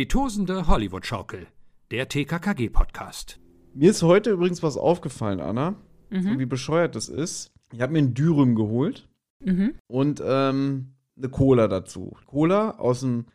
Die 0.00 0.08
tosende 0.08 0.66
Hollywood-Schaukel, 0.66 1.46
der 1.90 2.08
TKKG-Podcast. 2.08 3.38
Mir 3.74 3.90
ist 3.90 4.02
heute 4.02 4.30
übrigens 4.30 4.62
was 4.62 4.78
aufgefallen, 4.78 5.40
Anna. 5.40 5.74
Mhm. 6.08 6.38
Wie 6.38 6.46
bescheuert 6.46 6.96
das 6.96 7.10
ist. 7.10 7.52
Ich 7.70 7.82
habe 7.82 7.92
mir 7.92 7.98
ein 7.98 8.14
Dürüm 8.14 8.54
geholt 8.54 9.06
Mhm. 9.44 9.74
und 9.88 10.22
ähm, 10.24 10.94
eine 11.18 11.28
Cola 11.28 11.68
dazu. 11.68 12.16
Cola 12.24 12.78
aus 12.78 13.00
dem 13.00 13.26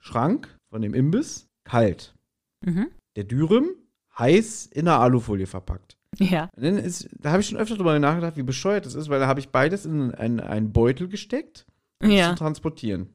Schrank 0.00 0.58
von 0.72 0.82
dem 0.82 0.92
Imbiss, 0.92 1.46
kalt. 1.62 2.16
Mhm. 2.66 2.88
Der 3.14 3.22
Dürüm 3.22 3.76
heiß 4.18 4.66
in 4.66 4.88
einer 4.88 4.98
Alufolie 4.98 5.46
verpackt. 5.46 5.98
Ja. 6.16 6.50
Und 6.56 6.64
dann 6.64 6.78
ist, 6.78 7.08
da 7.16 7.30
habe 7.30 7.42
ich 7.42 7.46
schon 7.48 7.58
öfter 7.58 7.76
drüber 7.76 7.96
nachgedacht, 7.96 8.36
wie 8.36 8.42
bescheuert 8.42 8.86
das 8.86 8.96
ist, 8.96 9.08
weil 9.08 9.20
da 9.20 9.28
habe 9.28 9.38
ich 9.38 9.50
beides 9.50 9.86
in 9.86 10.12
einen, 10.16 10.40
einen 10.40 10.72
Beutel 10.72 11.06
gesteckt, 11.06 11.64
um 12.02 12.10
es 12.10 12.16
Ja. 12.16 12.30
zu 12.30 12.34
transportieren. 12.40 13.10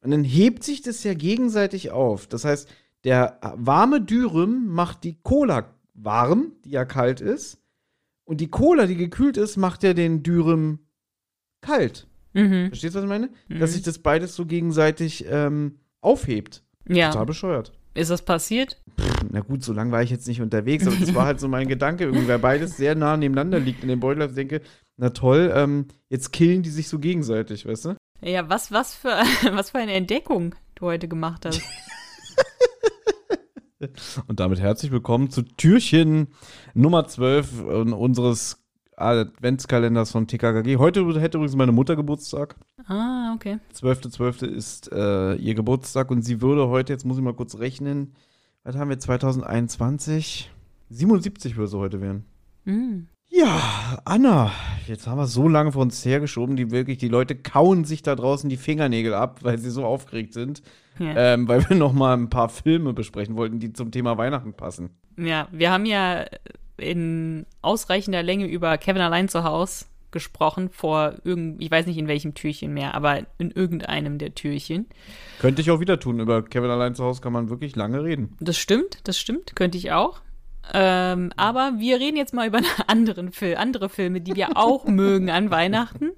Und 0.00 0.10
dann 0.10 0.24
hebt 0.24 0.62
sich 0.64 0.82
das 0.82 1.02
ja 1.04 1.14
gegenseitig 1.14 1.90
auf. 1.90 2.26
Das 2.26 2.44
heißt, 2.44 2.68
der 3.04 3.38
warme 3.56 4.00
Dürüm 4.00 4.66
macht 4.68 5.04
die 5.04 5.18
Cola 5.22 5.74
warm, 5.94 6.52
die 6.64 6.70
ja 6.70 6.84
kalt 6.84 7.20
ist. 7.20 7.58
Und 8.24 8.40
die 8.40 8.48
Cola, 8.48 8.86
die 8.86 8.96
gekühlt 8.96 9.36
ist, 9.36 9.56
macht 9.56 9.82
ja 9.82 9.94
den 9.94 10.22
Dürüm 10.22 10.80
kalt. 11.60 12.06
Mhm. 12.32 12.68
Verstehst 12.68 12.94
du, 12.94 12.98
was 12.98 13.04
ich 13.04 13.08
meine? 13.08 13.30
Mhm. 13.48 13.60
Dass 13.60 13.72
sich 13.72 13.82
das 13.82 13.98
beides 13.98 14.34
so 14.34 14.44
gegenseitig 14.44 15.24
ähm, 15.28 15.76
aufhebt. 16.00 16.62
Ja. 16.88 17.10
Total 17.10 17.26
bescheuert. 17.26 17.72
Ist 17.94 18.10
das 18.10 18.22
passiert? 18.22 18.82
Na 19.30 19.40
gut, 19.40 19.64
so 19.64 19.72
lange 19.72 19.90
war 19.90 20.02
ich 20.02 20.10
jetzt 20.10 20.28
nicht 20.28 20.42
unterwegs, 20.42 20.86
aber 20.86 20.96
das 20.96 21.14
war 21.14 21.24
halt 21.24 21.40
so 21.40 21.48
mein 21.48 21.66
Gedanke, 21.66 22.04
irgendwie, 22.04 22.28
weil 22.28 22.38
beides 22.38 22.76
sehr 22.76 22.94
nah 22.94 23.16
nebeneinander 23.16 23.58
liegt 23.58 23.82
in 23.82 23.88
dem 23.88 24.00
Beutel. 24.00 24.28
Ich 24.28 24.34
denke, 24.34 24.60
na 24.96 25.10
toll, 25.10 25.50
ähm, 25.54 25.86
jetzt 26.10 26.32
killen 26.32 26.62
die 26.62 26.70
sich 26.70 26.88
so 26.88 26.98
gegenseitig, 26.98 27.64
weißt 27.66 27.86
du? 27.86 27.96
Ja, 28.22 28.48
was, 28.48 28.72
was, 28.72 28.94
für, 28.94 29.08
was 29.52 29.70
für 29.70 29.78
eine 29.78 29.92
Entdeckung 29.92 30.54
du 30.74 30.86
heute 30.86 31.08
gemacht 31.08 31.44
hast. 31.44 31.62
Und 34.26 34.40
damit 34.40 34.58
herzlich 34.58 34.90
willkommen 34.90 35.30
zu 35.30 35.42
Türchen 35.42 36.28
Nummer 36.72 37.06
12 37.06 37.62
unseres 37.62 38.64
Adventskalenders 38.96 40.10
von 40.10 40.26
TKKG. 40.26 40.78
Heute 40.78 41.00
hätte 41.20 41.36
übrigens 41.36 41.56
meine 41.56 41.72
Mutter 41.72 41.94
Geburtstag. 41.94 42.56
Ah, 42.86 43.34
okay. 43.34 43.58
12.12. 43.74 44.46
ist 44.46 44.90
äh, 44.90 45.34
ihr 45.34 45.54
Geburtstag 45.54 46.10
und 46.10 46.22
sie 46.22 46.40
würde 46.40 46.68
heute, 46.68 46.94
jetzt 46.94 47.04
muss 47.04 47.18
ich 47.18 47.22
mal 47.22 47.34
kurz 47.34 47.58
rechnen, 47.58 48.14
was 48.64 48.76
haben 48.76 48.88
wir, 48.88 48.98
2021? 48.98 50.50
77 50.88 51.56
würde 51.56 51.68
sie 51.68 51.78
heute 51.78 52.00
werden. 52.00 52.24
Mhm. 52.64 53.08
Ja, 53.28 53.98
Anna, 54.04 54.52
jetzt 54.86 55.06
haben 55.06 55.18
wir 55.18 55.26
so 55.26 55.48
lange 55.48 55.72
vor 55.72 55.82
uns 55.82 56.04
hergeschoben, 56.04 56.56
die 56.56 56.70
wirklich, 56.70 56.98
die 56.98 57.08
Leute 57.08 57.34
kauen 57.34 57.84
sich 57.84 58.02
da 58.02 58.14
draußen 58.14 58.48
die 58.48 58.56
Fingernägel 58.56 59.14
ab, 59.14 59.38
weil 59.42 59.58
sie 59.58 59.70
so 59.70 59.84
aufgeregt 59.84 60.32
sind, 60.32 60.62
Ja. 60.98 61.34
ähm, 61.34 61.48
weil 61.48 61.68
wir 61.68 61.76
noch 61.76 61.92
mal 61.92 62.14
ein 62.16 62.30
paar 62.30 62.48
Filme 62.48 62.92
besprechen 62.92 63.36
wollten, 63.36 63.58
die 63.58 63.72
zum 63.72 63.90
Thema 63.90 64.16
Weihnachten 64.16 64.54
passen. 64.54 64.90
ja, 65.16 65.48
wir 65.50 65.70
haben 65.70 65.86
ja 65.86 66.24
in 66.78 67.46
ausreichender 67.62 68.22
Länge 68.22 68.46
über 68.46 68.76
Kevin 68.78 69.02
allein 69.02 69.28
zu 69.28 69.44
Haus 69.44 69.88
gesprochen, 70.12 70.70
vor 70.70 71.14
irgend, 71.24 71.62
ich 71.62 71.70
weiß 71.70 71.86
nicht 71.86 71.98
in 71.98 72.06
welchem 72.08 72.34
Türchen 72.34 72.72
mehr, 72.72 72.94
aber 72.94 73.20
in 73.38 73.50
irgendeinem 73.50 74.18
der 74.18 74.34
Türchen. 74.34 74.86
Könnte 75.40 75.60
ich 75.60 75.70
auch 75.70 75.80
wieder 75.80 75.98
tun. 75.98 76.20
Über 76.20 76.42
Kevin 76.42 76.70
allein 76.70 76.94
zu 76.94 77.04
Hause 77.04 77.20
kann 77.20 77.32
man 77.32 77.50
wirklich 77.50 77.76
lange 77.76 78.02
reden. 78.02 78.34
Das 78.40 78.56
stimmt, 78.56 79.00
das 79.04 79.18
stimmt, 79.18 79.56
könnte 79.56 79.76
ich 79.76 79.92
auch. 79.92 80.20
Ähm, 80.74 81.32
aber 81.36 81.74
wir 81.78 81.98
reden 82.00 82.16
jetzt 82.16 82.34
mal 82.34 82.46
über 82.46 82.60
anderen 82.86 83.32
Film, 83.32 83.56
andere 83.58 83.88
Filme, 83.88 84.20
die 84.20 84.34
wir 84.34 84.56
auch 84.56 84.84
mögen 84.86 85.30
an 85.30 85.50
Weihnachten. 85.50 86.12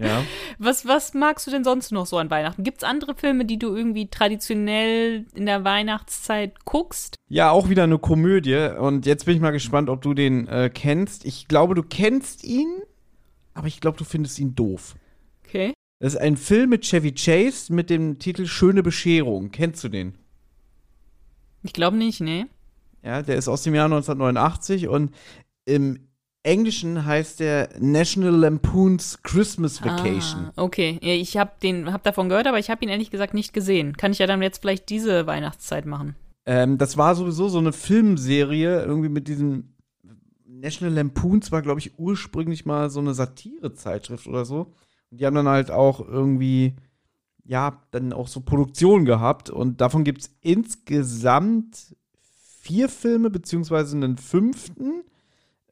Ja. 0.00 0.24
Was, 0.58 0.86
was 0.86 1.14
magst 1.14 1.46
du 1.46 1.50
denn 1.50 1.64
sonst 1.64 1.92
noch 1.92 2.06
so 2.06 2.18
an 2.18 2.30
Weihnachten? 2.30 2.64
Gibt 2.64 2.78
es 2.78 2.84
andere 2.84 3.14
Filme, 3.14 3.44
die 3.44 3.58
du 3.58 3.74
irgendwie 3.74 4.08
traditionell 4.08 5.26
in 5.34 5.46
der 5.46 5.64
Weihnachtszeit 5.64 6.64
guckst? 6.64 7.16
Ja, 7.28 7.50
auch 7.50 7.68
wieder 7.68 7.84
eine 7.84 7.98
Komödie. 7.98 8.70
Und 8.78 9.06
jetzt 9.06 9.26
bin 9.26 9.36
ich 9.36 9.40
mal 9.40 9.52
gespannt, 9.52 9.88
ob 9.88 10.02
du 10.02 10.14
den 10.14 10.48
äh, 10.48 10.70
kennst. 10.72 11.24
Ich 11.24 11.46
glaube, 11.46 11.74
du 11.74 11.82
kennst 11.82 12.44
ihn, 12.44 12.82
aber 13.54 13.68
ich 13.68 13.80
glaube, 13.80 13.96
du 13.96 14.04
findest 14.04 14.38
ihn 14.38 14.54
doof. 14.54 14.96
Okay. 15.46 15.72
Das 16.00 16.14
ist 16.14 16.20
ein 16.20 16.36
Film 16.36 16.70
mit 16.70 16.84
Chevy 16.84 17.12
Chase 17.12 17.72
mit 17.72 17.88
dem 17.88 18.18
Titel 18.18 18.46
Schöne 18.46 18.82
Bescherung. 18.82 19.52
Kennst 19.52 19.84
du 19.84 19.88
den? 19.88 20.18
Ich 21.62 21.72
glaube 21.72 21.96
nicht, 21.96 22.20
nee. 22.20 22.46
Ja, 23.02 23.22
der 23.22 23.36
ist 23.36 23.48
aus 23.48 23.62
dem 23.62 23.74
Jahr 23.74 23.86
1989 23.86 24.88
und 24.88 25.14
im 25.64 26.08
Englischen 26.44 27.04
heißt 27.04 27.40
der 27.40 27.68
National 27.78 28.34
Lampoon's 28.34 29.22
Christmas 29.22 29.84
Vacation. 29.84 30.46
Ah, 30.46 30.52
okay. 30.56 30.98
Ich 31.00 31.36
habe 31.36 31.52
den, 31.62 31.92
hab 31.92 32.02
davon 32.02 32.28
gehört, 32.28 32.48
aber 32.48 32.58
ich 32.58 32.68
habe 32.68 32.84
ihn 32.84 32.88
ehrlich 32.88 33.10
gesagt 33.10 33.32
nicht 33.32 33.52
gesehen. 33.52 33.96
Kann 33.96 34.12
ich 34.12 34.18
ja 34.18 34.26
dann 34.26 34.42
jetzt 34.42 34.60
vielleicht 34.60 34.88
diese 34.88 35.26
Weihnachtszeit 35.26 35.86
machen. 35.86 36.16
Ähm, 36.44 36.78
das 36.78 36.96
war 36.96 37.14
sowieso 37.14 37.48
so 37.48 37.58
eine 37.58 37.72
Filmserie, 37.72 38.82
irgendwie 38.82 39.08
mit 39.08 39.28
diesem 39.28 39.74
National 40.44 40.94
Lampoons 40.94 41.52
war, 41.52 41.62
glaube 41.62 41.80
ich, 41.80 41.98
ursprünglich 41.98 42.66
mal 42.66 42.90
so 42.90 43.00
eine 43.00 43.14
Satirezeitschrift 43.14 44.26
oder 44.26 44.44
so. 44.44 44.72
Und 45.10 45.20
die 45.20 45.26
haben 45.26 45.34
dann 45.34 45.48
halt 45.48 45.70
auch 45.70 46.00
irgendwie, 46.00 46.74
ja, 47.44 47.82
dann 47.90 48.12
auch 48.12 48.28
so 48.28 48.40
Produktionen 48.40 49.04
gehabt. 49.04 49.50
Und 49.50 49.80
davon 49.80 50.02
gibt 50.02 50.22
es 50.22 50.36
insgesamt 50.40 51.96
vier 52.62 52.88
Filme, 52.88 53.28
beziehungsweise 53.28 53.96
einen 53.96 54.16
fünften, 54.16 55.02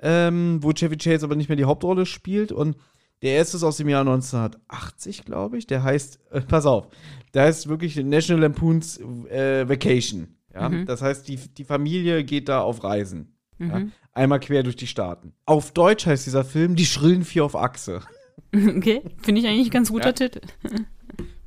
ähm, 0.00 0.58
wo 0.60 0.72
Chevy 0.72 0.96
Chase 0.96 1.24
aber 1.24 1.36
nicht 1.36 1.48
mehr 1.48 1.56
die 1.56 1.64
Hauptrolle 1.64 2.04
spielt. 2.04 2.50
Und 2.50 2.76
der 3.22 3.32
erste 3.34 3.58
ist 3.58 3.62
aus 3.62 3.76
dem 3.76 3.88
Jahr 3.88 4.00
1980, 4.00 5.24
glaube 5.24 5.56
ich. 5.56 5.66
Der 5.68 5.84
heißt, 5.84 6.18
äh, 6.30 6.40
pass 6.40 6.66
auf, 6.66 6.88
der 7.32 7.44
heißt 7.44 7.68
wirklich 7.68 7.96
National 7.96 8.42
Lampoons 8.42 8.98
äh, 8.98 9.68
Vacation. 9.68 10.34
Ja? 10.52 10.68
Mhm. 10.68 10.86
Das 10.86 11.00
heißt, 11.00 11.28
die, 11.28 11.36
die 11.36 11.64
Familie 11.64 12.24
geht 12.24 12.48
da 12.48 12.60
auf 12.62 12.82
Reisen. 12.82 13.36
Ja? 13.58 13.78
Mhm. 13.78 13.92
Einmal 14.12 14.40
quer 14.40 14.64
durch 14.64 14.76
die 14.76 14.88
Staaten. 14.88 15.32
Auf 15.46 15.70
Deutsch 15.72 16.06
heißt 16.06 16.26
dieser 16.26 16.44
Film 16.44 16.74
Die 16.74 16.86
schrillen 16.86 17.24
vier 17.24 17.44
auf 17.44 17.56
Achse. 17.56 18.02
Okay. 18.52 19.02
Finde 19.22 19.40
ich 19.40 19.46
eigentlich 19.46 19.68
ein 19.68 19.70
ganz 19.70 19.92
guter 19.92 20.06
Ja. 20.06 20.12
Titel. 20.12 20.40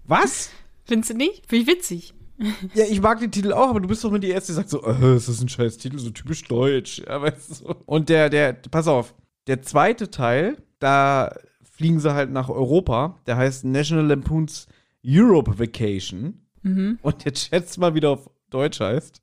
Was? 0.06 0.52
Findest 0.86 1.10
du 1.10 1.18
nicht? 1.18 1.46
Finde 1.48 1.64
ich 1.64 1.68
witzig. 1.68 2.14
Ja, 2.74 2.86
ich 2.86 3.02
mag 3.02 3.20
den 3.20 3.32
Titel 3.32 3.54
auch, 3.54 3.70
aber 3.70 3.80
du 3.80 3.88
bist 3.88 4.04
doch 4.04 4.12
mal 4.12 4.20
die 4.20 4.30
Erste, 4.30 4.52
die 4.52 4.56
sagt 4.56 4.70
so, 4.70 4.84
äh, 4.84 5.00
das 5.00 5.30
ist 5.30 5.42
ein 5.42 5.50
scheiß 5.50 5.78
Titel, 5.78 6.00
so 6.00 6.10
typisch 6.10 6.44
deutsch. 6.44 7.02
Ja, 7.06 7.22
weißt 7.22 7.62
du. 7.62 7.76
Und 7.86 8.10
der, 8.10 8.30
der, 8.30 8.54
pass 8.54 8.88
auf, 8.88 9.14
der 9.48 9.62
zweite 9.62 10.10
Teil, 10.10 10.58
da 10.80 11.36
fliegen 11.64 12.00
sie 12.00 12.14
halt 12.14 12.32
nach 12.32 12.50
Europa. 12.50 13.20
Der 13.26 13.38
heißt 13.38 13.66
National 13.66 14.08
Lampoon's 14.08 14.68
Europe 15.06 15.60
Vacation. 15.60 16.42
Mhm. 16.62 17.00
Und 17.02 17.26
jetzt 17.26 17.48
schätzt 17.48 17.78
mal, 17.78 17.94
wie 17.94 18.00
der 18.00 18.12
auf 18.12 18.30
Deutsch 18.50 18.80
heißt. 18.80 19.22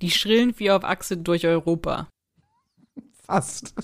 Die 0.00 0.10
schrillen 0.10 0.54
vier 0.54 0.76
auf 0.76 0.84
Achse 0.84 1.16
durch 1.16 1.46
Europa. 1.46 2.08
Fast. 3.24 3.74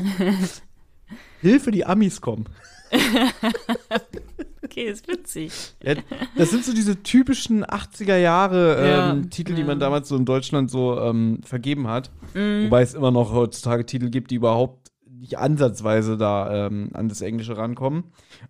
Hilfe, 1.41 1.71
die 1.71 1.85
Amis 1.85 2.21
kommen. 2.21 2.49
Okay, 4.75 4.91
ist 4.91 5.07
witzig. 5.07 5.53
Ja, 5.85 5.95
das 6.37 6.51
sind 6.51 6.65
so 6.65 6.75
diese 6.75 7.01
typischen 7.05 7.65
80er 7.65 8.17
Jahre 8.17 8.77
ähm, 8.81 9.23
Ja, 9.23 9.29
Titel, 9.31 9.55
die 9.55 9.61
ja. 9.61 9.67
man 9.69 9.79
damals 9.79 10.09
so 10.09 10.17
in 10.17 10.25
Deutschland 10.25 10.69
so 10.69 11.01
ähm, 11.01 11.39
vergeben 11.45 11.87
hat. 11.87 12.11
Mhm. 12.35 12.65
Wobei 12.65 12.83
es 12.83 12.95
immer 12.95 13.13
noch 13.13 13.33
heutzutage 13.33 13.87
Titel 13.87 14.11
gibt, 14.11 14.33
die 14.33 14.35
überhaupt 14.35 14.91
nicht 15.09 15.39
ansatzweise 15.39 16.17
da 16.17 16.67
ähm, 16.67 16.91
an 16.93 17.09
das 17.09 17.21
Englische 17.21 17.57
rankommen. 17.57 18.03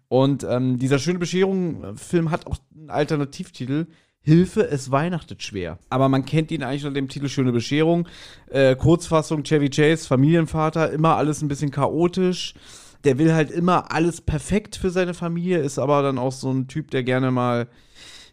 Und 0.09 0.47
ähm, 0.49 0.79
dieser 0.79 0.99
schöne 0.99 1.19
Bescherung-Film 1.19 2.31
hat 2.31 2.47
auch 2.47 2.57
einen 2.75 2.89
Alternativtitel. 2.89 3.87
Hilfe, 4.21 4.67
es 4.67 4.91
weihnachtet 4.91 5.43
schwer. 5.43 5.79
Aber 5.91 6.09
man 6.09 6.25
kennt 6.25 6.51
ihn 6.51 6.63
eigentlich 6.63 6.87
unter 6.87 6.99
dem 6.99 7.09
Titel 7.09 7.29
Schöne 7.29 7.53
Bescherung. 7.53 8.09
Äh, 8.49 8.77
Kurzfassung, 8.77 9.43
Chevy 9.43 9.69
Chase, 9.69 10.09
Familienvater, 10.09 10.91
immer 10.91 11.17
alles 11.17 11.43
ein 11.43 11.49
bisschen 11.49 11.71
chaotisch. 11.71 12.55
Der 13.05 13.19
will 13.19 13.33
halt 13.35 13.51
immer 13.51 13.93
alles 13.93 14.21
perfekt 14.21 14.77
für 14.77 14.91
seine 14.91 15.15
Familie, 15.15 15.59
ist 15.59 15.79
aber 15.79 16.03
dann 16.03 16.19
auch 16.19 16.33
so 16.33 16.51
ein 16.51 16.69
Typ, 16.69 16.91
der 16.91 17.03
gerne 17.03 17.31
mal 17.31 17.69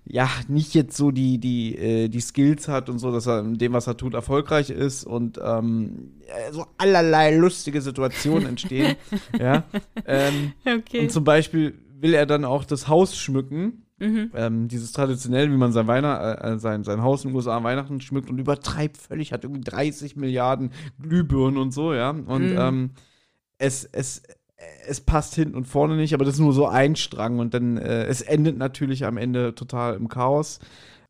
ja, 0.03 0.27
nicht 0.47 0.73
jetzt 0.73 0.97
so 0.97 1.11
die, 1.11 1.37
die, 1.37 1.77
äh, 1.77 2.07
die 2.09 2.21
Skills 2.21 2.67
hat 2.67 2.89
und 2.89 2.97
so, 2.97 3.11
dass 3.11 3.27
er 3.27 3.39
in 3.41 3.59
dem, 3.59 3.73
was 3.73 3.85
er 3.85 3.97
tut, 3.97 4.15
erfolgreich 4.15 4.71
ist 4.71 5.03
und 5.03 5.39
ähm, 5.43 6.13
äh, 6.27 6.51
so 6.51 6.65
allerlei 6.79 7.35
lustige 7.35 7.81
Situationen 7.81 8.47
entstehen. 8.47 8.95
ja. 9.39 9.63
Ähm, 10.05 10.53
Okay. 10.65 11.01
Und 11.01 11.11
zum 11.11 11.23
Beispiel 11.23 11.75
will 11.99 12.15
er 12.15 12.25
dann 12.25 12.45
auch 12.45 12.65
das 12.65 12.87
Haus 12.87 13.15
schmücken. 13.15 13.85
Mhm. 13.99 14.31
Ähm, 14.33 14.67
dieses 14.67 14.91
traditionell, 14.91 15.51
wie 15.51 15.57
man 15.57 15.71
sein, 15.71 15.85
Weihnacht, 15.85 16.43
äh, 16.43 16.57
sein, 16.57 16.83
sein 16.83 17.03
Haus 17.03 17.23
in 17.23 17.29
den 17.29 17.35
USA 17.35 17.57
an 17.57 17.63
Weihnachten 17.63 18.01
schmückt 18.01 18.31
und 18.31 18.39
übertreibt 18.39 18.97
völlig, 18.97 19.31
hat 19.31 19.43
irgendwie 19.43 19.61
30 19.61 20.15
Milliarden 20.15 20.71
Glühbirnen 20.99 21.57
und 21.59 21.71
so, 21.71 21.93
ja. 21.93 22.09
Und 22.09 22.49
Mhm. 22.49 22.55
ähm, 22.57 22.89
es, 23.59 23.85
es, 23.85 24.23
es 24.87 25.01
passt 25.01 25.35
hinten 25.35 25.55
und 25.55 25.65
vorne 25.67 25.95
nicht, 25.95 26.13
aber 26.13 26.25
das 26.25 26.35
ist 26.35 26.39
nur 26.39 26.53
so 26.53 26.67
ein 26.67 26.95
Strang 26.95 27.39
und 27.39 27.53
dann, 27.53 27.77
äh, 27.77 28.05
es 28.05 28.21
endet 28.21 28.57
natürlich 28.57 29.05
am 29.05 29.17
Ende 29.17 29.55
total 29.55 29.95
im 29.95 30.07
Chaos. 30.07 30.59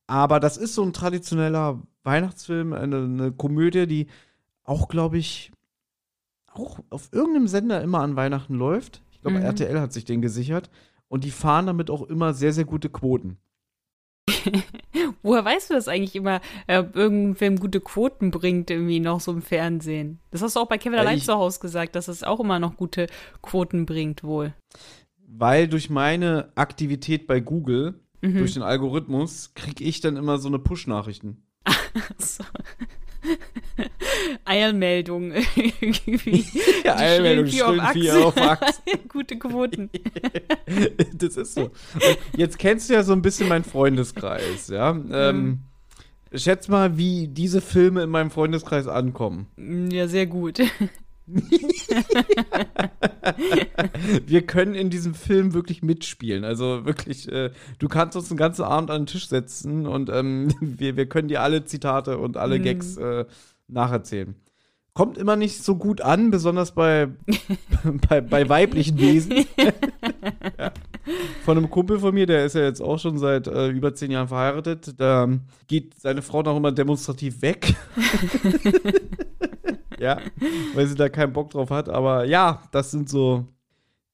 Aber 0.07 0.39
das 0.39 0.57
ist 0.57 0.75
so 0.75 0.83
ein 0.83 0.93
traditioneller 0.93 1.81
Weihnachtsfilm, 2.03 2.73
eine, 2.73 2.97
eine 2.97 3.31
Komödie, 3.31 3.87
die 3.87 4.07
auch, 4.63 4.87
glaube 4.87 5.17
ich, 5.17 5.51
auch 6.53 6.79
auf 6.89 7.09
irgendeinem 7.13 7.47
Sender 7.47 7.81
immer 7.81 7.99
an 8.01 8.15
Weihnachten 8.15 8.55
läuft. 8.55 9.01
Ich 9.11 9.21
glaube, 9.21 9.39
Mhm. 9.39 9.45
RTL 9.45 9.79
hat 9.79 9.93
sich 9.93 10.05
den 10.05 10.21
gesichert. 10.21 10.69
Und 11.07 11.23
die 11.23 11.31
fahren 11.31 11.65
damit 11.65 11.89
auch 11.89 12.03
immer 12.03 12.33
sehr, 12.33 12.53
sehr 12.53 12.65
gute 12.65 12.89
Quoten. 12.89 13.37
Woher 15.23 15.45
weißt 15.45 15.69
du 15.69 15.73
das 15.73 15.87
eigentlich 15.87 16.15
immer, 16.15 16.41
ob 16.67 16.95
irgendein 16.95 17.35
Film 17.35 17.59
gute 17.59 17.79
Quoten 17.81 18.31
bringt, 18.31 18.69
irgendwie 18.69 18.99
noch 18.99 19.19
so 19.19 19.31
im 19.31 19.41
Fernsehen? 19.41 20.19
Das 20.31 20.41
hast 20.41 20.55
du 20.55 20.59
auch 20.59 20.67
bei 20.67 20.77
Kevin 20.77 20.95
Ja, 20.95 20.99
allein 21.01 21.19
zu 21.19 21.33
Hause 21.33 21.59
gesagt, 21.59 21.95
dass 21.95 22.07
es 22.07 22.23
auch 22.23 22.39
immer 22.39 22.59
noch 22.59 22.77
gute 22.77 23.07
Quoten 23.41 23.85
bringt, 23.85 24.23
wohl. 24.23 24.53
Weil 25.27 25.67
durch 25.67 25.89
meine 25.89 26.51
Aktivität 26.55 27.27
bei 27.27 27.39
Google, 27.39 27.99
Mhm. 28.23 28.37
durch 28.37 28.53
den 28.53 28.61
Algorithmus, 28.63 29.53
kriege 29.55 29.83
ich 29.83 29.99
dann 29.99 30.15
immer 30.15 30.37
so 30.37 30.47
eine 30.47 30.59
Push-Nachrichten. 30.59 31.43
So. 32.19 32.43
Eilmeldung 34.45 35.33
irgendwie. 35.55 36.45
Ja, 36.83 36.95
Die 36.95 37.03
Eilmeldung, 37.03 37.45
vier 37.47 37.67
auf 38.25 38.37
Achse. 38.37 38.81
Gute 39.07 39.37
Quoten. 39.37 39.89
das 41.13 41.37
ist 41.37 41.53
so. 41.53 41.65
Und 41.65 42.17
jetzt 42.35 42.57
kennst 42.57 42.89
du 42.89 42.93
ja 42.95 43.03
so 43.03 43.13
ein 43.13 43.21
bisschen 43.21 43.47
meinen 43.47 43.63
Freundeskreis, 43.63 44.67
ja. 44.69 44.99
Ähm, 45.11 45.59
schätz 46.33 46.67
mal, 46.67 46.97
wie 46.97 47.27
diese 47.27 47.61
Filme 47.61 48.03
in 48.03 48.09
meinem 48.09 48.31
Freundeskreis 48.31 48.87
ankommen. 48.87 49.47
Ja, 49.91 50.07
sehr 50.07 50.25
gut. 50.25 50.59
Wir 54.25 54.45
können 54.45 54.75
in 54.75 54.89
diesem 54.89 55.13
Film 55.13 55.53
wirklich 55.53 55.81
mitspielen. 55.83 56.43
Also 56.43 56.85
wirklich, 56.85 57.31
äh, 57.31 57.51
du 57.79 57.87
kannst 57.87 58.17
uns 58.17 58.29
den 58.29 58.37
ganzen 58.37 58.63
Abend 58.63 58.91
an 58.91 59.01
den 59.03 59.07
Tisch 59.07 59.27
setzen 59.27 59.87
und 59.87 60.09
ähm, 60.09 60.53
wir, 60.61 60.97
wir 60.97 61.05
können 61.07 61.27
dir 61.27 61.41
alle 61.41 61.65
Zitate 61.65 62.17
und 62.17 62.37
alle 62.37 62.59
Mhm. 62.59 62.63
Gags 62.63 62.97
äh, 62.97 63.25
nacherzählen. 63.67 64.35
Kommt 64.93 65.17
immer 65.17 65.37
nicht 65.37 65.63
so 65.63 65.77
gut 65.77 66.01
an, 66.01 66.31
besonders 66.31 66.73
bei, 66.73 67.07
bei, 68.09 68.19
bei 68.19 68.49
weiblichen 68.49 68.99
Wesen. 68.99 69.45
ja. 70.57 70.73
Von 71.45 71.57
einem 71.57 71.69
Kumpel 71.69 71.99
von 71.99 72.13
mir, 72.13 72.25
der 72.25 72.45
ist 72.45 72.55
ja 72.55 72.63
jetzt 72.63 72.81
auch 72.81 72.99
schon 72.99 73.17
seit 73.17 73.47
äh, 73.47 73.69
über 73.69 73.95
zehn 73.95 74.11
Jahren 74.11 74.27
verheiratet. 74.27 74.95
Da 74.99 75.29
geht 75.67 75.93
seine 75.97 76.21
Frau 76.21 76.41
noch 76.43 76.57
immer 76.57 76.73
demonstrativ 76.73 77.41
weg. 77.41 77.73
Ja, 80.01 80.19
weil 80.73 80.87
sie 80.87 80.95
da 80.95 81.07
keinen 81.09 81.33
Bock 81.33 81.51
drauf 81.51 81.69
hat. 81.69 81.87
Aber 81.89 82.25
ja, 82.25 82.63
das 82.71 82.91
sind 82.91 83.09
so. 83.09 83.45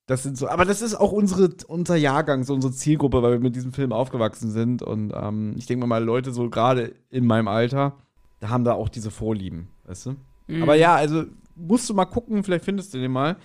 Das 0.06 0.24
sind 0.24 0.38
so, 0.38 0.48
aber 0.48 0.64
das 0.64 0.82
ist 0.82 0.96
auch 0.96 1.12
unsere, 1.12 1.50
unser 1.68 1.98
Jahrgang, 1.98 2.46
so 2.46 2.54
unsere 2.54 2.72
Zielgruppe, 2.72 3.22
weil 3.24 3.34
wir 3.34 3.40
mit 3.40 3.58
diesem 3.58 3.74
Film 3.74 3.92
aufgewachsen 3.92 4.50
sind. 4.52 4.82
Und 4.82 5.12
ähm, 5.14 5.54
ich 5.58 5.66
denke 5.66 5.86
mal, 5.86 6.02
Leute 6.02 6.32
so 6.32 6.50
gerade 6.50 6.94
in 7.10 7.26
meinem 7.26 7.50
Alter, 7.50 7.98
da 8.40 8.48
haben 8.48 8.64
da 8.64 8.72
auch 8.72 8.88
diese 8.88 9.12
Vorlieben, 9.12 9.68
weißt 9.86 10.06
du? 10.06 10.16
Mhm. 10.48 10.64
Aber 10.64 10.76
ja, 10.76 10.96
also 10.96 11.26
musst 11.58 11.90
du 11.90 11.94
mal 11.94 12.06
gucken, 12.06 12.42
vielleicht 12.46 12.64
findest 12.64 12.94
du 12.94 13.00
den 13.00 13.12
mal. 13.12 13.36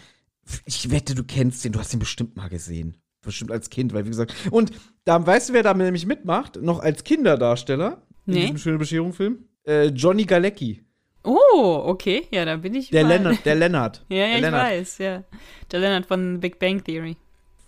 Ich 0.65 0.89
wette, 0.93 1.17
du 1.17 1.25
kennst 1.25 1.65
den, 1.65 1.73
du 1.73 1.81
hast 1.81 1.93
den 1.93 1.99
bestimmt 1.99 2.37
mal 2.37 2.49
gesehen. 2.49 2.97
Bestimmt 3.23 3.51
als 3.51 3.69
Kind, 3.69 3.93
weil 3.93 4.05
wie 4.05 4.11
gesagt. 4.11 4.33
Und 4.53 4.71
da 5.05 5.25
weißt 5.27 5.49
du, 5.49 5.53
wer 5.55 5.65
da 5.65 5.75
nämlich 5.75 6.07
mitmacht? 6.07 6.63
Noch 6.63 6.79
als 6.79 7.03
Kinderdarsteller 7.03 8.03
in 8.27 8.35
Nee. 8.35 8.41
diesem 8.43 8.59
schönen 8.59 8.79
Bescherung-Film? 8.79 9.39
Äh, 9.67 9.87
Johnny 9.89 10.27
Galecki. 10.27 10.85
Oh, 11.25 11.83
okay. 11.87 12.27
Ja, 12.31 12.45
da 12.45 12.57
bin 12.57 12.75
ich 12.75 12.91
Der 12.91 13.05
Lennart, 13.05 13.45
der 13.45 13.55
Lennart. 13.55 14.05
Ja, 14.09 14.27
ja, 14.27 14.41
der 14.41 14.49
ich 14.49 14.55
weiß, 14.55 14.99
ja. 14.99 15.25
Der 15.71 15.81
Lennart 15.81 16.07
von 16.07 16.41
Big 16.41 16.59
Bang 16.59 16.83
Theory. 16.83 17.17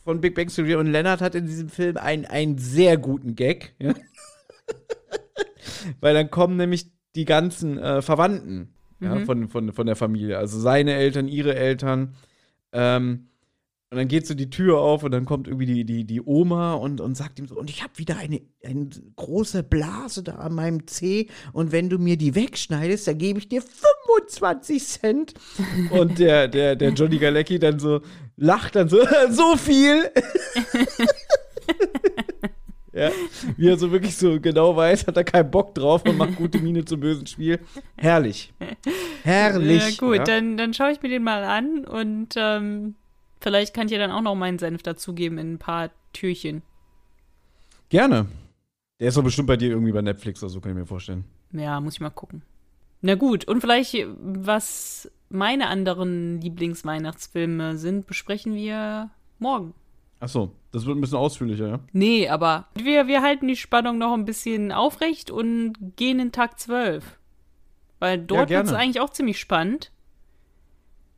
von 0.04 0.20
Big 0.20 0.34
Bang 0.34 0.48
Theory. 0.48 0.74
Und 0.74 0.88
Lennart 0.88 1.20
hat 1.20 1.34
in 1.34 1.46
diesem 1.46 1.68
Film 1.68 1.96
einen, 1.96 2.24
einen 2.26 2.58
sehr 2.58 2.96
guten 2.96 3.36
Gag. 3.36 3.74
Ja? 3.78 3.94
weil 6.00 6.14
dann 6.14 6.30
kommen 6.30 6.56
nämlich 6.56 6.86
die 7.14 7.24
ganzen 7.24 7.78
äh, 7.78 8.02
Verwandten 8.02 8.70
ja, 9.00 9.14
Mhm. 9.14 9.26
von, 9.26 9.48
von, 9.48 9.72
von 9.72 9.86
der 9.86 9.96
Familie. 9.96 10.38
Also 10.38 10.58
seine 10.58 10.94
Eltern, 10.94 11.28
ihre 11.28 11.54
Eltern. 11.54 12.14
Ähm, 12.72 13.28
und 13.94 13.98
dann 13.98 14.08
geht 14.08 14.26
so 14.26 14.34
die 14.34 14.50
Tür 14.50 14.80
auf 14.80 15.04
und 15.04 15.12
dann 15.12 15.24
kommt 15.24 15.46
irgendwie 15.46 15.66
die, 15.66 15.84
die, 15.84 16.04
die 16.04 16.20
Oma 16.20 16.74
und, 16.74 17.00
und 17.00 17.16
sagt 17.16 17.38
ihm 17.38 17.46
so, 17.46 17.54
und 17.54 17.70
ich 17.70 17.84
habe 17.84 17.96
wieder 17.96 18.16
eine, 18.16 18.40
eine 18.64 18.88
große 19.14 19.62
Blase 19.62 20.24
da 20.24 20.34
an 20.34 20.52
meinem 20.52 20.88
Zeh 20.88 21.28
und 21.52 21.70
wenn 21.70 21.88
du 21.88 21.98
mir 21.98 22.16
die 22.16 22.34
wegschneidest, 22.34 23.06
dann 23.06 23.18
gebe 23.18 23.38
ich 23.38 23.48
dir 23.48 23.62
25 23.62 24.84
Cent. 24.84 25.34
Und 25.90 26.18
der, 26.18 26.48
der, 26.48 26.74
der 26.74 26.90
Johnny 26.90 27.18
Galecki 27.18 27.60
dann 27.60 27.78
so 27.78 28.00
lacht 28.36 28.74
dann 28.74 28.88
so, 28.88 28.98
so 29.30 29.56
viel. 29.56 30.10
ja, 32.92 33.12
wie 33.56 33.68
er 33.68 33.76
so 33.76 33.92
wirklich 33.92 34.16
so 34.16 34.40
genau 34.40 34.74
weiß, 34.74 35.06
hat 35.06 35.16
er 35.16 35.24
keinen 35.24 35.52
Bock 35.52 35.72
drauf 35.76 36.02
und 36.04 36.18
macht 36.18 36.34
gute 36.34 36.58
Miene 36.58 36.84
zum 36.84 36.98
bösen 36.98 37.28
Spiel. 37.28 37.60
Herrlich. 37.96 38.52
Herrlich. 39.22 40.00
Ja, 40.00 40.04
gut, 40.04 40.16
ja. 40.16 40.24
dann, 40.24 40.56
dann 40.56 40.74
schaue 40.74 40.90
ich 40.90 41.00
mir 41.00 41.10
den 41.10 41.22
mal 41.22 41.44
an 41.44 41.84
und 41.84 42.34
ähm, 42.36 42.96
vielleicht 43.44 43.74
kann 43.74 43.86
ich 43.86 43.92
ja 43.92 43.98
dann 43.98 44.10
auch 44.10 44.22
noch 44.22 44.34
meinen 44.34 44.58
Senf 44.58 44.82
dazugeben 44.82 45.38
in 45.38 45.54
ein 45.54 45.58
paar 45.58 45.90
Türchen. 46.12 46.62
Gerne. 47.90 48.26
Der 48.98 49.08
ist 49.08 49.16
doch 49.16 49.22
bestimmt 49.22 49.46
bei 49.46 49.56
dir 49.56 49.70
irgendwie 49.70 49.92
bei 49.92 50.02
Netflix 50.02 50.42
oder 50.42 50.50
so, 50.50 50.60
kann 50.60 50.72
ich 50.72 50.78
mir 50.78 50.86
vorstellen. 50.86 51.24
Ja, 51.52 51.80
muss 51.80 51.94
ich 51.94 52.00
mal 52.00 52.10
gucken. 52.10 52.42
Na 53.02 53.14
gut, 53.14 53.44
und 53.46 53.60
vielleicht, 53.60 53.94
was 54.18 55.10
meine 55.28 55.68
anderen 55.68 56.40
Lieblingsweihnachtsfilme 56.40 57.76
sind, 57.76 58.06
besprechen 58.06 58.54
wir 58.54 59.10
morgen. 59.38 59.74
Ach 60.20 60.28
so, 60.28 60.52
das 60.72 60.86
wird 60.86 60.96
ein 60.96 61.02
bisschen 61.02 61.18
ausführlicher, 61.18 61.68
ja? 61.68 61.80
Nee, 61.92 62.28
aber 62.28 62.68
wir, 62.74 63.06
wir 63.08 63.20
halten 63.20 63.46
die 63.46 63.56
Spannung 63.56 63.98
noch 63.98 64.14
ein 64.14 64.24
bisschen 64.24 64.72
aufrecht 64.72 65.30
und 65.30 65.74
gehen 65.96 66.18
in 66.18 66.32
Tag 66.32 66.58
12. 66.58 67.18
Weil 67.98 68.18
dort 68.18 68.48
gerne. 68.48 68.66
wird 68.66 68.74
es 68.74 68.80
eigentlich 68.80 69.00
auch 69.00 69.10
ziemlich 69.10 69.38
spannend. 69.38 69.90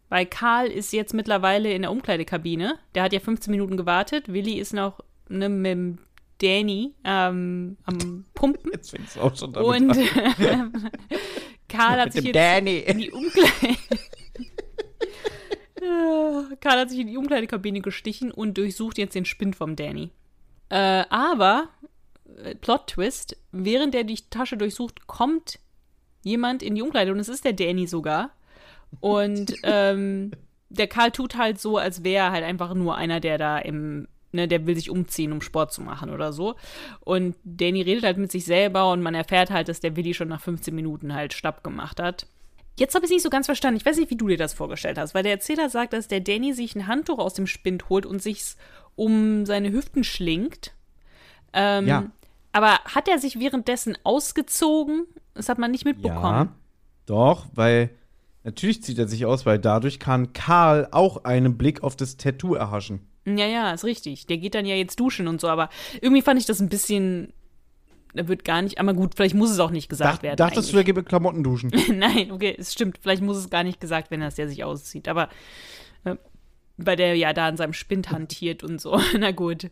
Weil 0.09 0.27
Karl 0.27 0.69
ist 0.69 0.93
jetzt 0.93 1.15
mittlerweile 1.15 1.73
in 1.73 1.83
der 1.83 1.91
Umkleidekabine. 1.91 2.79
Der 2.95 3.03
hat 3.03 3.13
ja 3.13 3.21
15 3.21 3.51
Minuten 3.51 3.77
gewartet. 3.77 4.33
Willi 4.33 4.55
ist 4.59 4.73
noch 4.73 5.01
ne, 5.29 5.49
mit 5.49 5.73
dem 5.73 5.99
Danny 6.39 6.95
ähm, 7.05 7.77
am 7.85 8.25
Pumpen. 8.35 8.71
Jetzt 8.73 8.91
fängst 8.91 9.17
du 9.17 9.21
auch 9.21 9.35
schon 9.37 9.53
damit 9.53 9.69
Und 9.69 9.91
an. 9.91 10.91
Karl 11.69 11.99
hat 11.99 12.07
Mit 12.07 12.13
sich 12.13 12.25
jetzt 12.25 12.37
Danny. 12.37 12.79
in 12.79 12.99
die 12.99 13.11
Umkleide. 13.11 13.77
Karl 16.61 16.81
hat 16.81 16.91
sich 16.91 17.01
in 17.01 17.07
die 17.07 17.17
Umkleidekabine 17.17 17.81
gestichen 17.81 18.31
und 18.31 18.59
durchsucht 18.59 18.99
jetzt 18.99 19.15
den 19.15 19.25
Spind 19.25 19.57
vom 19.57 19.77
Danny. 19.77 20.11
Äh, 20.69 21.05
aber, 21.11 21.69
äh, 22.43 22.55
Plot-Twist, 22.55 23.37
während 23.53 23.95
er 23.95 24.05
die 24.05 24.19
Tasche 24.31 24.57
durchsucht, 24.57 25.07
kommt 25.07 25.59
jemand 26.23 26.63
in 26.63 26.75
die 26.75 26.83
Umkleide 26.83 27.13
und 27.13 27.21
es 27.21 27.29
ist 27.29 27.45
der 27.45 27.53
Danny 27.53 27.87
sogar. 27.87 28.31
Und 29.01 29.53
ähm, 29.63 30.33
der 30.69 30.87
Karl 30.87 31.11
tut 31.11 31.37
halt 31.37 31.61
so, 31.61 31.79
als 31.79 32.05
wäre 32.05 32.27
er 32.27 32.33
halt 32.33 32.45
einfach 32.45 32.75
nur 32.75 32.97
einer, 32.97 33.21
der 33.21 33.39
da 33.39 33.59
im, 33.59 34.09
ne, 34.33 34.49
der 34.49 34.67
will 34.67 34.75
sich 34.77 34.91
umziehen, 34.91 35.33
um 35.33 35.41
Sport 35.41 35.73
zu 35.73 35.83
machen 35.83 36.11
oder 36.11 36.33
so. 36.33 36.55
Und 37.01 37.37
Danny 37.45 37.83
redet 37.83 38.05
halt 38.05 38.19
mit 38.19 38.33
sich 38.33 38.45
selber 38.45 38.91
und 38.93 39.03
man 39.03 39.15
erfährt 39.15 39.51
halt, 39.51 39.69
dass 39.69 39.81
der 39.81 39.97
Willi 39.97 40.15
schon 40.15 40.29
nach 40.29 40.41
15 40.41 40.75
Minuten 40.75 41.15
halt 41.15 41.35
Stab 41.35 41.63
gemacht 41.63 42.01
hat. 42.01 42.27
Jetzt 42.79 42.95
habe 42.95 43.07
ich 43.07 43.11
es 43.11 43.15
nicht 43.15 43.23
so 43.23 43.31
ganz 43.31 43.47
verstanden. 43.47 43.79
Ich 43.79 43.87
weiß 43.87 43.97
nicht, 43.97 44.11
wie 44.11 44.17
du 44.17 44.29
dir 44.29 44.37
das 44.37 44.53
vorgestellt 44.53 44.99
hast, 44.99 45.15
weil 45.15 45.23
der 45.23 45.33
Erzähler 45.33 45.71
sagt, 45.71 45.95
dass 45.95 46.09
der 46.09 46.21
Danny 46.21 46.53
sich 46.53 46.75
ein 46.75 46.87
Handtuch 46.87 47.19
aus 47.19 47.33
dem 47.35 47.47
Spind 47.47 47.89
holt 47.89 48.05
und 48.05 48.21
sich's 48.23 48.57
um 48.97 49.47
seine 49.47 49.73
Hüften 49.73 50.05
schlingt. 50.05 50.73
Ähm, 51.53 51.87
Ja. 51.87 52.11
Aber 52.53 52.79
hat 52.85 53.07
er 53.09 53.19
sich 53.19 53.39
währenddessen 53.39 53.99
ausgezogen? 54.03 55.05
Das 55.35 55.49
hat 55.51 55.59
man 55.59 55.71
nicht 55.71 55.85
mitbekommen. 55.85 56.49
Ja, 56.49 56.53
doch, 57.05 57.47
weil 57.55 57.91
natürlich 58.47 58.83
zieht 58.83 58.99
er 58.99 59.09
sich 59.09 59.27
aus, 59.27 59.45
weil 59.45 59.59
dadurch 59.59 59.99
kann 59.99 60.33
Karl 60.33 60.89
auch 60.93 61.25
einen 61.25 61.59
Blick 61.59 61.83
auf 61.83 61.97
das 61.97 62.17
Tattoo 62.17 62.55
erhaschen. 62.55 63.01
Ja, 63.27 63.47
ja, 63.47 63.73
ist 63.73 63.85
richtig. 63.85 64.27
Der 64.27 64.39
geht 64.39 64.55
dann 64.55 64.65
ja 64.65 64.77
jetzt 64.77 64.99
duschen 64.99 65.29
und 65.29 65.41
so, 65.41 65.49
aber 65.49 65.69
irgendwie 66.01 66.23
fand 66.23 66.41
ich 66.41 66.47
das 66.47 66.61
ein 66.61 66.69
bisschen. 66.69 67.33
Da 68.15 68.29
wird 68.29 68.45
gar 68.45 68.63
nicht. 68.63 68.79
Aber 68.79 68.95
gut, 68.95 69.15
vielleicht 69.15 69.35
muss 69.35 69.51
es 69.51 69.59
auch 69.59 69.71
nicht 69.71 69.91
gesagt 69.91 70.19
Dach, 70.19 70.23
werden. 70.23 70.37
dachtest 70.39 70.71
du, 70.71 70.77
er 70.77 70.79
eigentlich. 70.79 70.87
geht 70.87 70.97
mit 70.97 71.09
Klamotten 71.09 71.43
duschen? 71.43 71.71
Nein, 71.93 72.31
okay, 72.31 72.55
es 72.57 72.73
stimmt. 72.73 72.99
Vielleicht 73.03 73.21
muss 73.21 73.37
es 73.37 73.51
gar 73.51 73.65
nicht 73.65 73.81
gesagt 73.81 74.11
werden, 74.11 74.23
dass 74.23 74.37
der 74.37 74.49
sich 74.49 74.65
auszieht. 74.65 75.09
Aber 75.09 75.29
äh, 76.05 76.17
weil 76.79 76.97
der 76.97 77.15
ja 77.17 77.33
da 77.33 77.49
an 77.49 77.57
seinem 77.57 77.75
Spind 77.75 78.11
hantiert 78.13 78.63
und 78.63 78.81
so. 78.81 78.99
Na 79.19 79.33
gut. 79.33 79.71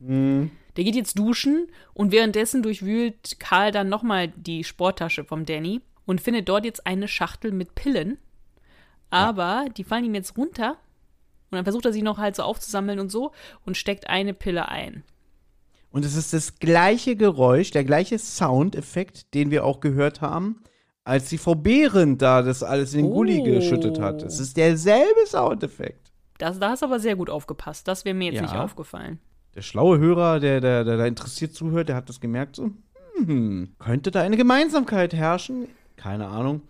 Hm. 0.00 0.50
Der 0.76 0.84
geht 0.84 0.96
jetzt 0.96 1.18
duschen 1.18 1.68
und 1.92 2.10
währenddessen 2.10 2.62
durchwühlt 2.62 3.38
Karl 3.38 3.70
dann 3.70 3.90
nochmal 3.90 4.28
die 4.28 4.64
Sporttasche 4.64 5.22
vom 5.22 5.44
Danny 5.44 5.82
und 6.06 6.20
findet 6.20 6.48
dort 6.48 6.64
jetzt 6.64 6.86
eine 6.86 7.08
Schachtel 7.08 7.52
mit 7.52 7.74
Pillen. 7.74 8.18
Aber 9.10 9.66
die 9.76 9.84
fallen 9.84 10.04
ihm 10.04 10.14
jetzt 10.14 10.36
runter 10.36 10.70
und 11.50 11.56
dann 11.56 11.64
versucht 11.64 11.84
er 11.84 11.92
sie 11.92 12.02
noch 12.02 12.18
halt 12.18 12.34
so 12.34 12.42
aufzusammeln 12.44 12.98
und 12.98 13.10
so 13.10 13.32
und 13.66 13.76
steckt 13.76 14.08
eine 14.08 14.32
Pille 14.34 14.68
ein. 14.68 15.04
Und 15.90 16.06
es 16.06 16.16
ist 16.16 16.32
das 16.32 16.58
gleiche 16.58 17.16
Geräusch, 17.16 17.70
der 17.70 17.84
gleiche 17.84 18.18
Soundeffekt, 18.18 19.34
den 19.34 19.50
wir 19.50 19.64
auch 19.66 19.80
gehört 19.80 20.22
haben, 20.22 20.62
als 21.04 21.28
die 21.28 21.36
Frau 21.36 21.54
Behrend 21.54 22.22
da 22.22 22.40
das 22.42 22.62
alles 22.62 22.94
in 22.94 23.02
den 23.04 23.10
Gully 23.12 23.40
Oh. 23.40 23.44
geschüttet 23.44 23.98
hat. 23.98 24.22
Es 24.22 24.40
ist 24.40 24.56
derselbe 24.56 25.26
Soundeffekt. 25.26 26.10
Das, 26.38 26.58
da 26.58 26.70
hast 26.70 26.80
du 26.80 26.86
aber 26.86 26.98
sehr 26.98 27.14
gut 27.16 27.28
aufgepasst. 27.28 27.86
Das 27.86 28.06
wäre 28.06 28.14
mir 28.14 28.26
jetzt 28.26 28.36
Ja. 28.36 28.42
nicht 28.42 28.54
aufgefallen. 28.56 29.18
Der 29.54 29.60
schlaue 29.60 29.98
Hörer, 29.98 30.40
der, 30.40 30.62
der, 30.62 30.84
der 30.84 30.96
da 30.96 31.04
interessiert 31.06 31.52
zuhört, 31.52 31.90
der 31.90 31.96
hat 31.96 32.08
das 32.08 32.20
gemerkt 32.20 32.56
so, 32.56 32.70
hm, 33.18 33.74
könnte 33.78 34.10
da 34.10 34.22
eine 34.22 34.38
Gemeinsamkeit 34.38 35.12
herrschen? 35.12 35.68
Keine 36.02 36.26
Ahnung. 36.26 36.62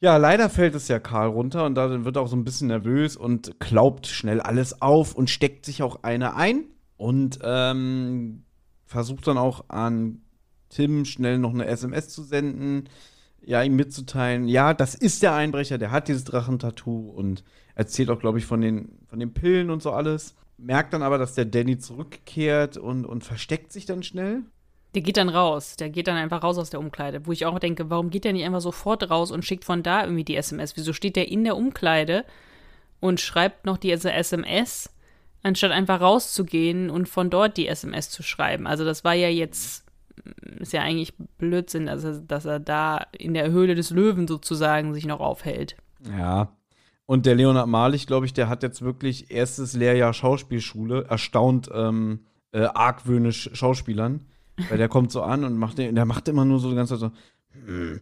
Ja, 0.00 0.16
leider 0.16 0.48
fällt 0.48 0.74
es 0.74 0.88
ja 0.88 0.98
Karl 0.98 1.28
runter 1.28 1.66
und 1.66 1.74
da 1.74 2.02
wird 2.04 2.16
er 2.16 2.22
auch 2.22 2.28
so 2.28 2.34
ein 2.34 2.44
bisschen 2.44 2.68
nervös 2.68 3.14
und 3.14 3.60
klaubt 3.60 4.06
schnell 4.06 4.40
alles 4.40 4.80
auf 4.80 5.14
und 5.14 5.28
steckt 5.28 5.66
sich 5.66 5.82
auch 5.82 6.02
eine 6.02 6.34
ein 6.34 6.64
und 6.96 7.40
ähm, 7.44 8.44
versucht 8.86 9.26
dann 9.26 9.36
auch 9.36 9.68
an 9.68 10.22
Tim 10.70 11.04
schnell 11.04 11.38
noch 11.38 11.52
eine 11.52 11.66
SMS 11.66 12.08
zu 12.08 12.22
senden, 12.22 12.88
ja, 13.44 13.62
ihm 13.62 13.76
mitzuteilen, 13.76 14.48
ja, 14.48 14.72
das 14.72 14.94
ist 14.94 15.22
der 15.22 15.34
Einbrecher, 15.34 15.76
der 15.76 15.90
hat 15.90 16.08
dieses 16.08 16.24
Drachentattoo 16.24 17.10
und 17.10 17.44
erzählt 17.74 18.08
auch, 18.08 18.18
glaube 18.18 18.38
ich, 18.38 18.46
von 18.46 18.62
den, 18.62 18.98
von 19.08 19.20
den 19.20 19.34
Pillen 19.34 19.68
und 19.68 19.82
so 19.82 19.92
alles. 19.92 20.34
Merkt 20.56 20.94
dann 20.94 21.02
aber, 21.02 21.18
dass 21.18 21.34
der 21.34 21.44
Danny 21.44 21.76
zurückkehrt 21.76 22.78
und, 22.78 23.04
und 23.04 23.24
versteckt 23.24 23.72
sich 23.72 23.84
dann 23.84 24.02
schnell. 24.02 24.44
Der 24.94 25.02
geht 25.02 25.16
dann 25.16 25.28
raus. 25.28 25.76
Der 25.76 25.88
geht 25.88 26.06
dann 26.06 26.16
einfach 26.16 26.42
raus 26.42 26.58
aus 26.58 26.70
der 26.70 26.80
Umkleide. 26.80 27.26
Wo 27.26 27.32
ich 27.32 27.46
auch 27.46 27.58
denke, 27.58 27.88
warum 27.88 28.10
geht 28.10 28.24
der 28.24 28.32
nicht 28.32 28.44
einfach 28.44 28.60
sofort 28.60 29.10
raus 29.10 29.30
und 29.30 29.44
schickt 29.44 29.64
von 29.64 29.82
da 29.82 30.02
irgendwie 30.02 30.24
die 30.24 30.36
SMS? 30.36 30.76
Wieso 30.76 30.92
steht 30.92 31.16
der 31.16 31.28
in 31.28 31.44
der 31.44 31.56
Umkleide 31.56 32.24
und 33.00 33.20
schreibt 33.20 33.64
noch 33.64 33.78
die 33.78 33.90
SMS, 33.90 34.90
anstatt 35.42 35.72
einfach 35.72 36.00
rauszugehen 36.00 36.90
und 36.90 37.08
von 37.08 37.30
dort 37.30 37.56
die 37.56 37.68
SMS 37.68 38.10
zu 38.10 38.22
schreiben? 38.22 38.66
Also, 38.66 38.84
das 38.84 39.02
war 39.02 39.14
ja 39.14 39.28
jetzt, 39.28 39.86
ist 40.58 40.74
ja 40.74 40.82
eigentlich 40.82 41.14
Blödsinn, 41.38 41.88
also, 41.88 42.18
dass 42.18 42.44
er 42.44 42.60
da 42.60 43.06
in 43.16 43.32
der 43.32 43.50
Höhle 43.50 43.74
des 43.74 43.90
Löwen 43.90 44.28
sozusagen 44.28 44.92
sich 44.92 45.06
noch 45.06 45.20
aufhält. 45.20 45.76
Ja. 46.16 46.52
Und 47.06 47.26
der 47.26 47.34
Leonard 47.34 47.66
Malich, 47.66 48.06
glaube 48.06 48.26
ich, 48.26 48.32
der 48.32 48.48
hat 48.48 48.62
jetzt 48.62 48.82
wirklich 48.82 49.30
erstes 49.30 49.74
Lehrjahr 49.74 50.12
Schauspielschule, 50.12 51.04
erstaunt 51.08 51.68
ähm, 51.74 52.20
äh, 52.52 52.64
argwöhnisch 52.64 53.50
Schauspielern. 53.52 54.24
Weil 54.68 54.78
der 54.78 54.88
kommt 54.88 55.12
so 55.12 55.22
an 55.22 55.44
und 55.44 55.56
macht, 55.56 55.78
der 55.78 56.04
macht 56.04 56.28
immer 56.28 56.44
nur 56.44 56.58
so 56.58 56.70
die 56.70 56.76
ganze 56.76 56.98
Zeit 56.98 57.10
so. 57.10 58.00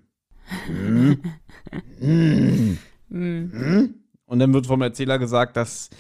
Und 4.26 4.38
dann 4.38 4.52
wird 4.52 4.66
vom 4.66 4.83
Erzähler 4.83 5.19
gesagt, 5.19 5.57
dass 5.57 5.90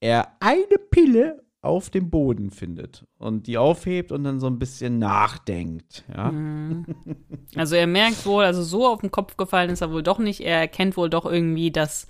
er 0.00 0.36
eine 0.40 0.78
Pille 0.90 1.42
auf 1.60 1.90
dem 1.90 2.10
Boden 2.10 2.50
findet 2.50 3.06
und 3.18 3.46
die 3.46 3.56
aufhebt 3.56 4.10
und 4.10 4.24
dann 4.24 4.40
so 4.40 4.48
ein 4.48 4.58
bisschen 4.58 4.98
nachdenkt. 4.98 6.04
Ja? 6.12 6.32
Also 7.54 7.76
er 7.76 7.86
merkt 7.86 8.26
wohl, 8.26 8.42
also 8.44 8.64
so 8.64 8.88
auf 8.88 9.00
den 9.00 9.12
Kopf 9.12 9.36
gefallen 9.36 9.70
ist 9.70 9.80
er 9.80 9.92
wohl 9.92 10.02
doch 10.02 10.18
nicht. 10.18 10.40
Er 10.40 10.58
erkennt 10.58 10.96
wohl 10.96 11.08
doch 11.08 11.24
irgendwie, 11.24 11.70
dass 11.70 12.08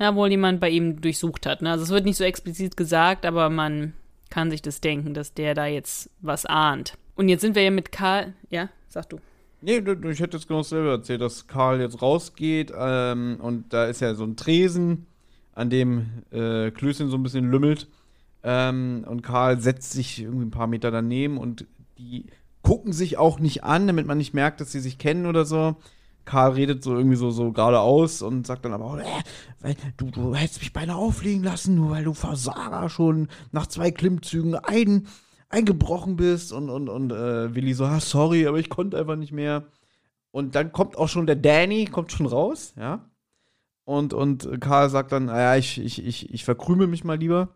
ja 0.00 0.14
wohl 0.14 0.30
jemand 0.30 0.60
bei 0.60 0.70
ihm 0.70 1.02
durchsucht 1.02 1.44
hat. 1.44 1.60
Ne? 1.60 1.70
Also 1.70 1.84
es 1.84 1.90
wird 1.90 2.06
nicht 2.06 2.16
so 2.16 2.24
explizit 2.24 2.78
gesagt, 2.78 3.26
aber 3.26 3.50
man 3.50 3.92
kann 4.30 4.50
sich 4.50 4.62
das 4.62 4.80
denken, 4.80 5.12
dass 5.12 5.34
der 5.34 5.54
da 5.54 5.66
jetzt 5.66 6.10
was 6.20 6.46
ahnt. 6.46 6.96
Und 7.18 7.28
jetzt 7.28 7.40
sind 7.40 7.56
wir 7.56 7.62
ja 7.62 7.72
mit 7.72 7.90
Karl. 7.90 8.32
Ja, 8.48 8.68
sag 8.86 9.10
du. 9.10 9.18
Nee, 9.60 9.78
ich 9.78 10.20
hätte 10.20 10.36
jetzt 10.36 10.46
genau 10.46 10.60
dasselbe 10.60 10.90
erzählt, 10.90 11.20
dass 11.20 11.48
Karl 11.48 11.80
jetzt 11.80 12.00
rausgeht 12.00 12.72
ähm, 12.78 13.38
und 13.42 13.72
da 13.72 13.86
ist 13.86 14.00
ja 14.00 14.14
so 14.14 14.22
ein 14.22 14.36
Tresen, 14.36 15.06
an 15.52 15.68
dem 15.68 16.22
äh, 16.30 16.70
Klößchen 16.70 17.10
so 17.10 17.16
ein 17.16 17.24
bisschen 17.24 17.50
lümmelt. 17.50 17.88
Ähm, 18.44 19.04
und 19.08 19.22
Karl 19.22 19.60
setzt 19.60 19.90
sich 19.90 20.22
irgendwie 20.22 20.44
ein 20.44 20.52
paar 20.52 20.68
Meter 20.68 20.92
daneben 20.92 21.38
und 21.38 21.66
die 21.98 22.26
gucken 22.62 22.92
sich 22.92 23.18
auch 23.18 23.40
nicht 23.40 23.64
an, 23.64 23.88
damit 23.88 24.06
man 24.06 24.18
nicht 24.18 24.32
merkt, 24.32 24.60
dass 24.60 24.70
sie 24.70 24.80
sich 24.80 24.96
kennen 24.96 25.26
oder 25.26 25.44
so. 25.44 25.74
Karl 26.24 26.52
redet 26.52 26.84
so 26.84 26.94
irgendwie 26.94 27.16
so, 27.16 27.32
so 27.32 27.50
geradeaus 27.50 28.22
und 28.22 28.46
sagt 28.46 28.64
dann 28.64 28.74
aber 28.74 28.84
auch, 28.84 28.98
äh, 28.98 29.74
du, 29.96 30.12
du 30.12 30.36
hättest 30.36 30.60
mich 30.60 30.72
beinahe 30.72 30.98
auflegen 30.98 31.42
lassen, 31.42 31.74
nur 31.74 31.90
weil 31.90 32.04
du 32.04 32.14
Versager 32.14 32.88
schon 32.88 33.26
nach 33.50 33.66
zwei 33.66 33.90
Klimmzügen 33.90 34.54
ein, 34.54 35.08
eingebrochen 35.48 36.16
bist 36.16 36.52
und, 36.52 36.68
und, 36.70 36.88
und 36.88 37.10
äh, 37.10 37.54
Willi 37.54 37.74
so, 37.74 37.84
ah, 37.84 38.00
sorry, 38.00 38.46
aber 38.46 38.58
ich 38.58 38.68
konnte 38.68 38.98
einfach 38.98 39.16
nicht 39.16 39.32
mehr. 39.32 39.66
Und 40.30 40.54
dann 40.54 40.72
kommt 40.72 40.96
auch 40.96 41.08
schon 41.08 41.26
der 41.26 41.36
Danny, 41.36 41.86
kommt 41.86 42.12
schon 42.12 42.26
raus, 42.26 42.74
ja. 42.76 43.10
Und, 43.84 44.12
und 44.12 44.60
Karl 44.60 44.90
sagt 44.90 45.12
dann, 45.12 45.26
naja, 45.26 45.56
ich, 45.56 45.78
ich, 45.80 46.04
ich, 46.04 46.32
ich 46.32 46.44
verkrümel 46.44 46.86
mich 46.86 47.04
mal 47.04 47.18
lieber. 47.18 47.54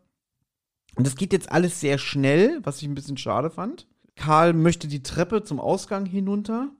Und 0.96 1.06
das 1.06 1.16
geht 1.16 1.32
jetzt 1.34 1.52
alles 1.52 1.80
sehr 1.80 1.98
schnell, 1.98 2.60
was 2.62 2.80
ich 2.80 2.88
ein 2.88 2.94
bisschen 2.94 3.18
schade 3.18 3.50
fand. 3.50 3.86
Karl 4.16 4.54
möchte 4.54 4.88
die 4.88 5.02
Treppe 5.02 5.42
zum 5.42 5.60
Ausgang 5.60 6.06
hinunter, 6.06 6.70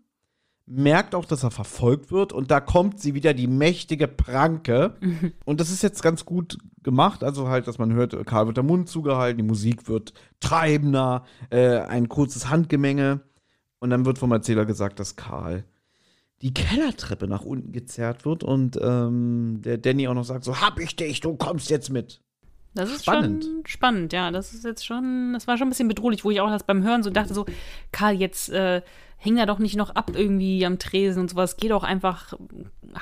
merkt 0.67 1.15
auch, 1.15 1.25
dass 1.25 1.43
er 1.43 1.51
verfolgt 1.51 2.11
wird 2.13 2.33
und 2.33 2.51
da 2.51 2.61
kommt 2.61 3.01
sie 3.01 3.15
wieder, 3.15 3.35
die 3.35 3.47
mächtige 3.47 4.09
Pranke. 4.09 4.95
Und 5.45 5.61
das 5.61 5.71
ist 5.71 5.83
jetzt 5.83 6.03
ganz 6.03 6.25
gut 6.25 6.59
gemacht, 6.83 7.25
also 7.25 7.49
halt, 7.49 7.67
dass 7.67 7.79
man 7.79 7.93
hört, 7.93 8.27
Karl 8.27 8.47
wird 8.47 8.57
der 8.57 8.65
Mund 8.65 8.89
zugehalten, 8.89 9.39
die 9.39 9.49
Musik 9.49 9.89
wird 9.89 10.13
treibender, 10.41 11.25
äh, 11.51 11.79
ein 11.79 12.09
kurzes 12.09 12.49
Handgemenge 12.49 13.21
und 13.79 13.91
dann 13.91 14.05
wird 14.05 14.19
vom 14.19 14.33
Erzähler 14.33 14.65
gesagt, 14.65 15.01
dass 15.01 15.17
Karl 15.17 15.65
die 16.43 16.53
Kellertreppe 16.53 17.29
nach 17.29 17.45
unten 17.45 17.73
gezerrt 17.73 18.25
wird 18.25 18.43
und 18.43 18.79
ähm, 18.83 19.61
der 19.63 19.79
Danny 19.79 20.09
auch 20.09 20.15
noch 20.15 20.25
sagt, 20.25 20.45
so 20.45 20.61
hab 20.61 20.81
ich 20.81 20.97
dich, 20.97 21.21
du 21.21 21.37
kommst 21.37 21.71
jetzt 21.71 21.91
mit. 21.91 22.21
Das 22.75 22.91
ist 22.91 23.03
Spannend. 23.03 23.45
schon 23.45 23.63
spannend, 23.67 24.13
ja. 24.13 24.31
Das 24.31 24.55
ist 24.55 24.65
jetzt 24.65 24.85
schon, 24.85 25.35
das 25.35 25.47
war 25.47 25.59
schon 25.59 25.67
ein 25.69 25.71
bisschen 25.71 25.89
bedrohlich, 25.89 26.25
wo 26.25 26.31
ich 26.31 26.41
auch 26.41 26.49
das 26.49 26.65
beim 26.65 26.83
Hören 26.83 27.03
so 27.03 27.11
dachte, 27.11 27.35
so, 27.35 27.45
Karl, 27.93 28.15
jetzt 28.15 28.49
äh, 28.49 28.83
häng 29.23 29.37
da 29.37 29.47
doch 29.47 29.61
nicht 29.61 29.77
noch 29.77 29.91
ab 29.91 30.11
irgendwie 30.15 30.67
am 30.67 30.79
Tresen 30.79 31.23
und 31.23 31.31
sowas. 31.31 31.57
Geh 31.57 31.69
doch 31.69 31.85
einfach, 31.85 32.35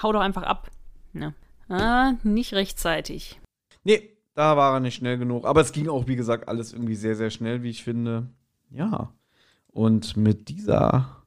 hau 0.03 0.13
doch 0.13 0.21
einfach 0.21 0.43
ab. 0.43 0.71
Ja. 1.15 1.33
Ah, 1.69 2.15
nicht 2.23 2.53
rechtzeitig. 2.53 3.41
Nee, 3.85 4.17
da 4.35 4.57
war 4.57 4.75
er 4.75 4.81
nicht 4.81 4.97
schnell 4.97 5.17
genug. 5.17 5.47
Aber 5.47 5.63
es 5.63 5.73
ging 5.73 5.89
auch, 5.89 6.09
wie 6.09 6.17
gesagt, 6.17 6.47
alles 6.49 6.75
irgendwie 6.75 6.95
sehr, 6.95 7.17
sehr 7.17 7.31
schnell, 7.31 7.63
wie 7.63 7.71
ich 7.71 7.83
finde. 7.83 8.29
Ja. 8.71 9.13
Und 9.69 10.17
mit 10.19 10.51
dieser, 10.51 11.25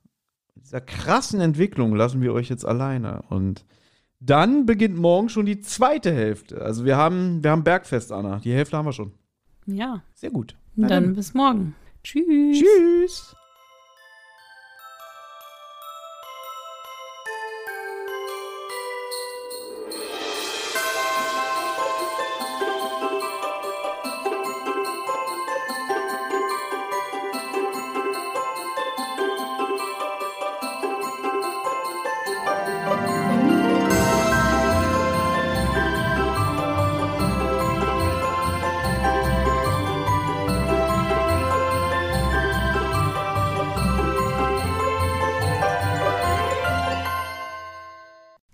dieser 0.56 0.82
krassen 0.82 1.42
Entwicklung 1.42 1.96
lassen 1.96 2.22
wir 2.22 2.34
euch 2.34 2.50
jetzt 2.50 2.66
alleine. 2.66 3.24
Und 3.30 3.66
dann 4.20 4.68
beginnt 4.68 4.98
morgen 4.98 5.30
schon 5.30 5.48
die 5.48 5.60
zweite 5.60 6.14
Hälfte. 6.14 6.62
Also 6.62 6.86
wir 6.86 6.98
haben, 6.98 7.44
wir 7.44 7.50
haben 7.50 7.64
Bergfest, 7.64 8.12
Anna. 8.12 8.38
Die 8.40 8.54
Hälfte 8.54 8.78
haben 8.78 8.86
wir 8.86 8.94
schon. 8.94 9.14
Ja. 9.66 10.04
Sehr 10.14 10.30
gut. 10.30 10.56
Dann, 10.76 11.16
bis 11.16 11.34
morgen. 11.34 11.76
Tschüss. 12.04 12.60
Tschüss. 12.60 13.36